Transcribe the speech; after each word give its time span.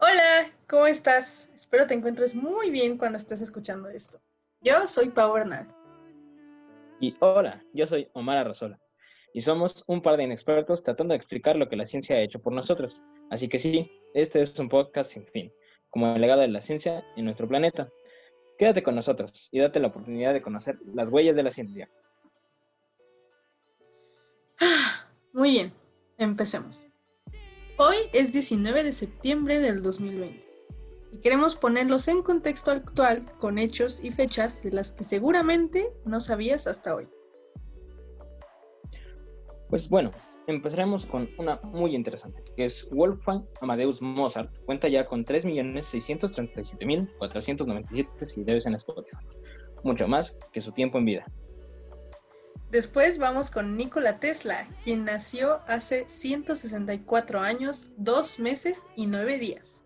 Hola, 0.00 0.52
¿cómo 0.68 0.86
estás? 0.86 1.50
Espero 1.56 1.88
te 1.88 1.94
encuentres 1.94 2.32
muy 2.36 2.70
bien 2.70 2.96
cuando 2.98 3.18
estés 3.18 3.40
escuchando 3.40 3.88
esto. 3.88 4.20
Yo 4.60 4.86
soy 4.86 5.08
Pau 5.08 5.32
Bernal. 5.32 5.66
Y 7.00 7.16
hola, 7.18 7.64
yo 7.72 7.84
soy 7.84 8.08
Omar 8.12 8.38
Arrazola. 8.38 8.78
Y 9.34 9.40
somos 9.40 9.82
un 9.88 10.00
par 10.00 10.16
de 10.16 10.22
inexpertos 10.22 10.84
tratando 10.84 11.14
de 11.14 11.16
explicar 11.16 11.56
lo 11.56 11.68
que 11.68 11.74
la 11.74 11.84
ciencia 11.84 12.14
ha 12.14 12.20
hecho 12.20 12.40
por 12.40 12.52
nosotros. 12.52 13.02
Así 13.28 13.48
que 13.48 13.58
sí, 13.58 13.90
este 14.14 14.40
es 14.40 14.56
un 14.60 14.68
podcast 14.68 15.10
sin 15.10 15.26
fin, 15.26 15.52
como 15.90 16.14
el 16.14 16.20
legado 16.20 16.42
de 16.42 16.48
la 16.48 16.60
ciencia 16.60 17.04
en 17.16 17.24
nuestro 17.24 17.48
planeta. 17.48 17.88
Quédate 18.56 18.84
con 18.84 18.94
nosotros 18.94 19.48
y 19.50 19.58
date 19.58 19.80
la 19.80 19.88
oportunidad 19.88 20.32
de 20.32 20.42
conocer 20.42 20.76
las 20.94 21.10
huellas 21.10 21.34
de 21.34 21.42
la 21.42 21.50
ciencia. 21.50 21.90
Muy 25.32 25.50
bien, 25.50 25.72
empecemos. 26.18 26.86
Hoy 27.80 27.94
es 28.12 28.32
19 28.32 28.82
de 28.82 28.92
septiembre 28.92 29.60
del 29.60 29.82
2020 29.82 30.44
y 31.12 31.18
queremos 31.18 31.54
ponerlos 31.54 32.08
en 32.08 32.22
contexto 32.22 32.72
actual 32.72 33.24
con 33.38 33.56
hechos 33.56 34.02
y 34.02 34.10
fechas 34.10 34.64
de 34.64 34.72
las 34.72 34.90
que 34.90 35.04
seguramente 35.04 35.88
no 36.04 36.18
sabías 36.18 36.66
hasta 36.66 36.96
hoy. 36.96 37.06
Pues 39.70 39.88
bueno, 39.88 40.10
empezaremos 40.48 41.06
con 41.06 41.30
una 41.38 41.60
muy 41.62 41.94
interesante, 41.94 42.42
que 42.56 42.64
es 42.64 42.90
Wolfgang 42.90 43.44
Amadeus 43.60 44.02
Mozart, 44.02 44.58
cuenta 44.64 44.88
ya 44.88 45.06
con 45.06 45.24
3.637.497 45.24 48.24
seguidores 48.24 48.66
en 48.66 48.74
Spotify, 48.74 49.24
mucho 49.84 50.08
más 50.08 50.36
que 50.52 50.60
su 50.60 50.72
tiempo 50.72 50.98
en 50.98 51.04
vida. 51.04 51.24
Después 52.70 53.16
vamos 53.16 53.50
con 53.50 53.78
Nikola 53.78 54.20
Tesla, 54.20 54.68
quien 54.84 55.04
nació 55.04 55.60
hace 55.66 56.04
164 56.06 57.40
años, 57.40 57.86
dos 57.96 58.38
meses 58.38 58.86
y 58.94 59.06
nueve 59.06 59.38
días. 59.38 59.84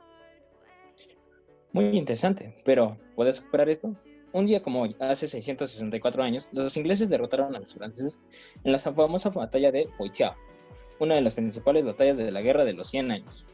Muy 1.73 1.97
interesante, 1.97 2.61
pero 2.65 2.99
¿puedes 3.15 3.37
superar 3.37 3.69
esto? 3.69 3.95
Un 4.33 4.47
día 4.47 4.63
como 4.63 4.83
hoy, 4.83 4.97
hace 4.99 5.29
664 5.29 6.23
años, 6.25 6.49
los 6.53 6.77
ingleses 6.77 7.09
derrotaron 7.09 7.55
a 7.55 7.61
los 7.61 7.73
franceses 7.73 8.19
en 8.65 8.73
la 8.73 8.79
famosa 8.81 9.31
batalla 9.31 9.71
de 9.71 9.89
Poitiers, 9.97 10.35
una 10.99 11.15
de 11.15 11.21
las 11.21 11.35
principales 11.35 11.85
batallas 11.85 12.17
de 12.17 12.33
la 12.33 12.41
Guerra 12.41 12.65
de 12.65 12.73
los 12.73 12.91
100 12.91 13.11
años. 13.13 13.45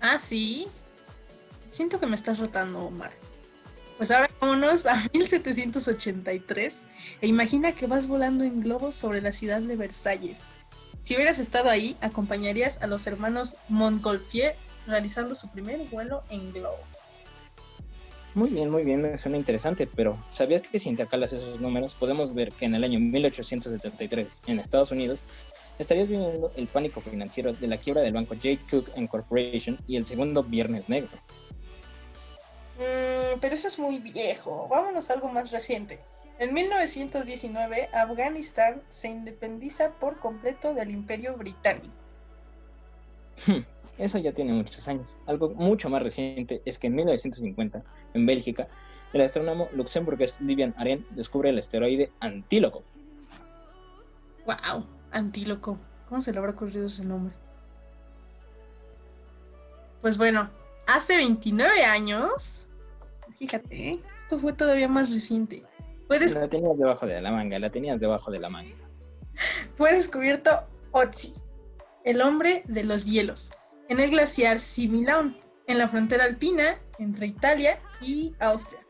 Ah, 0.00 0.18
sí. 0.18 0.68
Siento 1.66 1.98
que 1.98 2.06
me 2.06 2.14
estás 2.14 2.38
rotando, 2.38 2.84
Omar. 2.84 3.10
Pues 3.96 4.10
ahora 4.10 4.28
vámonos 4.40 4.86
a 4.86 5.08
1783 5.14 6.86
e 7.20 7.26
imagina 7.26 7.72
que 7.72 7.86
vas 7.86 8.08
volando 8.08 8.44
en 8.44 8.60
globo 8.60 8.92
sobre 8.92 9.22
la 9.22 9.32
ciudad 9.32 9.60
de 9.60 9.76
Versalles. 9.76 10.50
Si 11.00 11.14
hubieras 11.14 11.38
estado 11.38 11.70
ahí, 11.70 11.96
acompañarías 12.00 12.82
a 12.82 12.86
los 12.86 13.06
hermanos 13.06 13.56
Montgolfier 13.68 14.54
realizando 14.86 15.34
su 15.34 15.48
primer 15.50 15.78
vuelo 15.90 16.22
en 16.30 16.52
globo. 16.52 16.78
Muy 18.34 18.50
bien, 18.50 18.70
muy 18.70 18.84
bien, 18.84 19.18
suena 19.18 19.38
interesante, 19.38 19.86
pero 19.86 20.22
¿sabías 20.30 20.62
que 20.62 20.78
si 20.78 20.90
intercalas 20.90 21.32
esos 21.32 21.58
números 21.58 21.94
podemos 21.94 22.34
ver 22.34 22.52
que 22.52 22.66
en 22.66 22.74
el 22.74 22.84
año 22.84 23.00
1873 23.00 24.28
en 24.46 24.58
Estados 24.58 24.90
Unidos 24.90 25.20
estarías 25.78 26.08
viviendo 26.08 26.52
el 26.56 26.66
pánico 26.66 27.00
financiero 27.00 27.54
de 27.54 27.66
la 27.66 27.78
quiebra 27.78 28.02
del 28.02 28.12
banco 28.12 28.34
J. 28.34 28.60
Cook 28.70 28.90
Corporation 29.08 29.78
y 29.86 29.96
el 29.96 30.06
segundo 30.06 30.42
Viernes 30.42 30.86
Negro? 30.88 31.10
Mm, 32.78 33.40
pero 33.40 33.54
eso 33.54 33.68
es 33.68 33.78
muy 33.78 33.98
viejo. 33.98 34.68
Vámonos 34.68 35.10
a 35.10 35.14
algo 35.14 35.28
más 35.28 35.50
reciente. 35.50 36.00
En 36.38 36.52
1919, 36.52 37.88
Afganistán 37.94 38.82
se 38.90 39.08
independiza 39.08 39.92
por 39.92 40.18
completo 40.18 40.74
del 40.74 40.90
Imperio 40.90 41.34
Británico. 41.36 41.94
Hmm, 43.46 43.64
eso 43.98 44.18
ya 44.18 44.32
tiene 44.32 44.52
muchos 44.52 44.86
años. 44.88 45.16
Algo 45.26 45.50
mucho 45.50 45.88
más 45.88 46.02
reciente 46.02 46.60
es 46.66 46.78
que 46.78 46.88
en 46.88 46.94
1950, 46.96 47.82
en 48.12 48.26
Bélgica, 48.26 48.68
el 49.12 49.22
astrónomo 49.22 49.68
luxemburgués 49.72 50.38
Livian 50.40 50.74
Aren 50.76 51.06
descubre 51.10 51.48
el 51.48 51.58
asteroide 51.58 52.12
Antíloco. 52.20 52.82
¡Wow! 54.44 54.84
Antíloco. 55.10 55.78
¿Cómo 56.08 56.20
se 56.20 56.32
le 56.32 56.38
habrá 56.38 56.52
ocurrido 56.52 56.86
ese 56.86 57.04
nombre? 57.04 57.34
Pues 60.02 60.18
bueno, 60.18 60.50
hace 60.86 61.16
29 61.16 61.84
años, 61.84 62.65
Fíjate, 63.38 64.00
esto 64.16 64.38
fue 64.38 64.52
todavía 64.52 64.88
más 64.88 65.10
reciente. 65.10 65.62
La 66.08 66.48
tenías 66.48 66.78
debajo 66.78 67.06
de 67.06 67.20
la 67.20 67.30
manga, 67.30 67.58
la 67.58 67.70
tenías 67.70 68.00
debajo 68.00 68.30
de 68.30 68.38
la 68.38 68.48
manga. 68.48 68.74
Fue 69.76 69.92
descubierto 69.92 70.50
Otzi, 70.92 71.34
el 72.04 72.22
hombre 72.22 72.62
de 72.66 72.84
los 72.84 73.06
hielos, 73.06 73.50
en 73.88 74.00
el 74.00 74.10
glaciar 74.10 74.60
Similaun, 74.60 75.36
en 75.66 75.78
la 75.78 75.88
frontera 75.88 76.24
alpina 76.24 76.78
entre 76.98 77.26
Italia 77.26 77.80
y 78.00 78.34
Austria. 78.38 78.80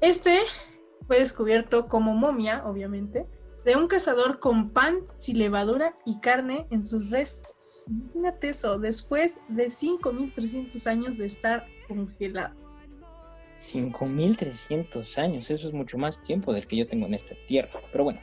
Este 0.00 0.38
fue 1.06 1.18
descubierto 1.18 1.88
como 1.88 2.14
momia, 2.14 2.62
obviamente, 2.66 3.26
de 3.64 3.76
un 3.76 3.88
cazador 3.88 4.38
con 4.38 4.70
pan 4.70 5.00
sin 5.14 5.38
levadura 5.38 5.96
y 6.04 6.20
carne 6.20 6.66
en 6.70 6.84
sus 6.84 7.10
restos. 7.10 7.86
Imagínate 7.88 8.50
eso, 8.50 8.78
después 8.78 9.38
de 9.48 9.68
5.300 9.68 10.86
años 10.86 11.16
de 11.16 11.26
estar 11.26 11.66
congelado. 11.88 12.67
5.300 13.58 15.18
años, 15.18 15.50
eso 15.50 15.66
es 15.66 15.74
mucho 15.74 15.98
más 15.98 16.22
tiempo 16.22 16.52
del 16.52 16.66
que 16.66 16.76
yo 16.76 16.86
tengo 16.86 17.06
en 17.06 17.14
esta 17.14 17.34
tierra. 17.46 17.80
Pero 17.90 18.04
bueno, 18.04 18.20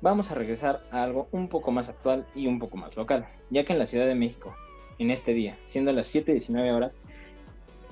vamos 0.00 0.30
a 0.30 0.34
regresar 0.34 0.82
a 0.90 1.02
algo 1.02 1.28
un 1.32 1.48
poco 1.48 1.70
más 1.70 1.88
actual 1.88 2.26
y 2.34 2.46
un 2.46 2.58
poco 2.58 2.76
más 2.76 2.96
local, 2.96 3.28
ya 3.50 3.64
que 3.64 3.72
en 3.72 3.78
la 3.78 3.86
Ciudad 3.86 4.06
de 4.06 4.14
México, 4.14 4.54
en 4.98 5.10
este 5.10 5.34
día, 5.34 5.56
siendo 5.66 5.92
las 5.92 6.14
7.19 6.14 6.74
horas, 6.74 6.96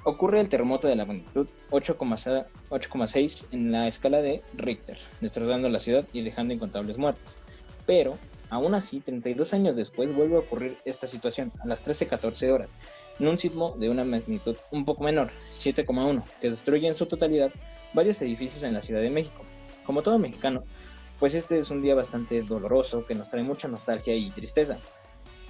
ocurre 0.04 0.40
el 0.40 0.48
terremoto 0.48 0.88
de 0.88 0.96
la 0.96 1.04
magnitud 1.04 1.46
8,6 1.70 3.46
en 3.52 3.70
la 3.70 3.86
escala 3.86 4.22
de 4.22 4.42
Richter, 4.54 4.98
destrozando 5.20 5.68
la 5.68 5.78
ciudad 5.78 6.06
y 6.12 6.22
dejando 6.22 6.54
incontables 6.54 6.96
muertos. 6.96 7.34
Pero, 7.86 8.16
aún 8.48 8.74
así, 8.74 9.00
32 9.00 9.52
años 9.52 9.76
después 9.76 10.14
vuelve 10.14 10.36
a 10.36 10.40
ocurrir 10.40 10.76
esta 10.84 11.06
situación, 11.06 11.52
a 11.62 11.66
las 11.66 11.86
13.14 11.86 12.50
horas, 12.50 12.70
en 13.20 13.28
un 13.28 13.38
sismo 13.38 13.76
de 13.78 13.90
una 13.90 14.04
magnitud 14.04 14.56
un 14.70 14.84
poco 14.84 15.04
menor, 15.04 15.30
7,1, 15.62 16.24
que 16.40 16.50
destruye 16.50 16.88
en 16.88 16.96
su 16.96 17.06
totalidad 17.06 17.52
varios 17.92 18.20
edificios 18.22 18.62
en 18.62 18.74
la 18.74 18.82
Ciudad 18.82 19.02
de 19.02 19.10
México. 19.10 19.44
Como 19.84 20.02
todo 20.02 20.18
mexicano, 20.18 20.64
pues 21.18 21.34
este 21.34 21.58
es 21.58 21.70
un 21.70 21.82
día 21.82 21.94
bastante 21.94 22.42
doloroso 22.42 23.04
que 23.06 23.14
nos 23.14 23.28
trae 23.28 23.42
mucha 23.42 23.68
nostalgia 23.68 24.14
y 24.14 24.30
tristeza. 24.30 24.78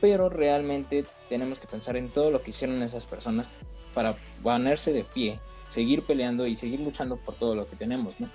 Pero 0.00 0.28
realmente 0.28 1.04
tenemos 1.28 1.60
que 1.60 1.68
pensar 1.68 1.96
en 1.96 2.08
todo 2.08 2.30
lo 2.30 2.42
que 2.42 2.50
hicieron 2.50 2.82
esas 2.82 3.06
personas 3.06 3.46
para 3.94 4.16
ponerse 4.42 4.92
de 4.92 5.04
pie, 5.04 5.38
seguir 5.70 6.02
peleando 6.02 6.46
y 6.46 6.56
seguir 6.56 6.80
luchando 6.80 7.16
por 7.18 7.34
todo 7.36 7.54
lo 7.54 7.68
que 7.68 7.76
tenemos, 7.76 8.18
¿no? 8.18 8.28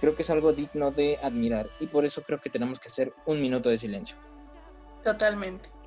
Creo 0.00 0.14
que 0.14 0.22
es 0.22 0.30
algo 0.30 0.52
digno 0.52 0.90
de 0.90 1.18
admirar 1.22 1.68
y 1.80 1.86
por 1.86 2.04
eso 2.04 2.22
creo 2.22 2.40
que 2.40 2.50
tenemos 2.50 2.80
que 2.80 2.88
hacer 2.88 3.12
un 3.26 3.40
minuto 3.40 3.68
de 3.68 3.78
silencio. 3.78 4.16
Totalmente. 5.02 5.77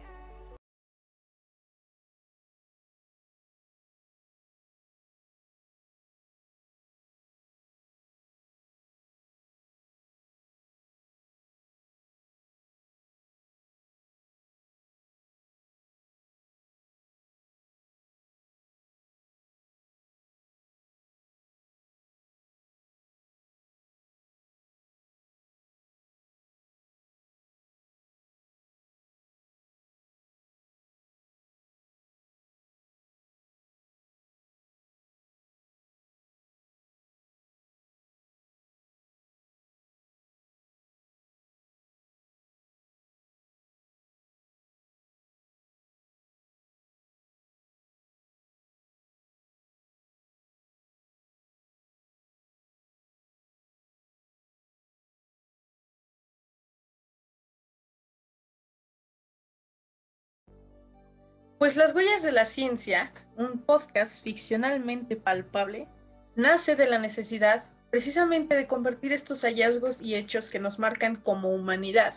Pues 61.62 61.75
Las 61.75 61.94
Huellas 61.94 62.24
de 62.24 62.31
la 62.31 62.46
Ciencia, 62.46 63.12
un 63.38 63.60
podcast 63.60 64.24
ficcionalmente 64.24 65.16
palpable, 65.16 65.88
nace 66.36 66.75
de 66.75 66.90
la 66.90 66.98
necesidad 66.98 67.66
precisamente 67.92 68.56
de 68.56 68.66
convertir 68.66 69.13
estos 69.13 69.44
hallazgos 69.44 70.02
y 70.02 70.16
hechos 70.16 70.50
que 70.50 70.58
nos 70.58 70.80
marcan 70.80 71.18
como 71.18 71.50
humanidad, 71.50 72.16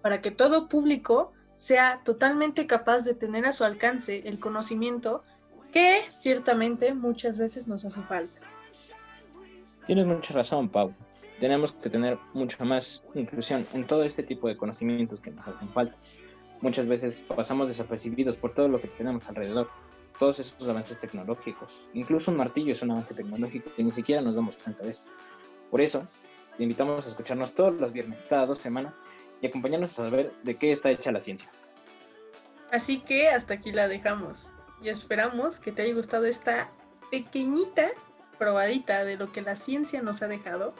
para 0.00 0.20
que 0.20 0.30
todo 0.30 0.68
público 0.68 1.32
sea 1.56 2.02
totalmente 2.04 2.68
capaz 2.68 3.04
de 3.04 3.14
tener 3.14 3.46
a 3.46 3.52
su 3.52 3.64
alcance 3.64 4.22
el 4.26 4.38
conocimiento 4.38 5.24
que 5.72 6.02
ciertamente 6.08 6.94
muchas 6.94 7.36
veces 7.36 7.66
nos 7.66 7.84
hace 7.84 8.00
falta. 8.02 8.46
Tienes 9.88 10.06
mucha 10.06 10.34
razón, 10.34 10.68
Pau. 10.68 10.94
Tenemos 11.40 11.72
que 11.72 11.90
tener 11.90 12.16
mucha 12.32 12.64
más 12.64 13.02
inclusión 13.16 13.66
en 13.74 13.88
todo 13.88 14.04
este 14.04 14.22
tipo 14.22 14.46
de 14.46 14.56
conocimientos 14.56 15.20
que 15.20 15.32
nos 15.32 15.48
hacen 15.48 15.68
falta. 15.70 15.98
Muchas 16.64 16.86
veces 16.86 17.20
pasamos 17.20 17.68
desapercibidos 17.68 18.36
por 18.36 18.54
todo 18.54 18.68
lo 18.68 18.80
que 18.80 18.88
tenemos 18.88 19.28
alrededor, 19.28 19.68
todos 20.18 20.40
esos 20.40 20.66
avances 20.66 20.98
tecnológicos. 20.98 21.82
Incluso 21.92 22.30
un 22.30 22.38
martillo 22.38 22.72
es 22.72 22.80
un 22.80 22.92
avance 22.92 23.12
tecnológico 23.12 23.70
y 23.76 23.84
ni 23.84 23.90
siquiera 23.90 24.22
nos 24.22 24.34
damos 24.34 24.56
cuenta 24.56 24.82
de 24.82 24.92
eso. 24.92 25.02
Por 25.70 25.82
eso, 25.82 26.06
te 26.56 26.62
invitamos 26.62 27.04
a 27.04 27.10
escucharnos 27.10 27.52
todos 27.54 27.78
los 27.78 27.92
viernes, 27.92 28.24
cada 28.30 28.46
dos 28.46 28.60
semanas, 28.60 28.94
y 29.42 29.46
acompañarnos 29.46 29.92
a 29.92 30.04
saber 30.04 30.32
de 30.42 30.54
qué 30.54 30.72
está 30.72 30.90
hecha 30.90 31.12
la 31.12 31.20
ciencia. 31.20 31.50
Así 32.72 33.00
que 33.00 33.28
hasta 33.28 33.52
aquí 33.52 33.70
la 33.70 33.86
dejamos 33.86 34.48
y 34.80 34.88
esperamos 34.88 35.60
que 35.60 35.70
te 35.70 35.82
haya 35.82 35.92
gustado 35.92 36.24
esta 36.24 36.70
pequeñita 37.10 37.90
probadita 38.38 39.04
de 39.04 39.18
lo 39.18 39.32
que 39.32 39.42
la 39.42 39.56
ciencia 39.56 40.00
nos 40.00 40.22
ha 40.22 40.28
dejado. 40.28 40.74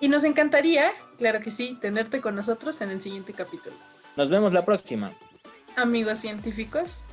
Y 0.00 0.08
nos 0.08 0.24
encantaría, 0.24 0.90
claro 1.16 1.38
que 1.38 1.52
sí, 1.52 1.78
tenerte 1.80 2.20
con 2.20 2.34
nosotros 2.34 2.80
en 2.80 2.90
el 2.90 3.00
siguiente 3.00 3.34
capítulo. 3.34 3.76
Nos 4.16 4.30
vemos 4.30 4.52
la 4.52 4.64
próxima. 4.64 5.10
Amigos 5.76 6.18
científicos, 6.18 7.04